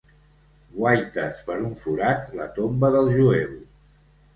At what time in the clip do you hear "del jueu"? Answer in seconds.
3.01-3.51